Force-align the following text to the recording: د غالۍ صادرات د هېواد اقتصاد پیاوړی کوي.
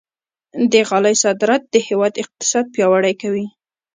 د 0.71 0.73
غالۍ 0.89 1.15
صادرات 1.23 1.63
د 1.69 1.75
هېواد 1.87 2.13
اقتصاد 2.23 2.65
پیاوړی 2.73 3.13
کوي. 3.21 3.45